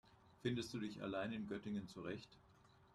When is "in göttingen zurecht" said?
1.31-2.35